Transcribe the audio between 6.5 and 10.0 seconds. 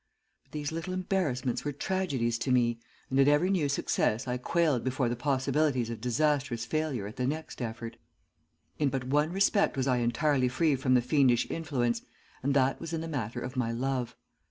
failure at the next effort. In but one respect was I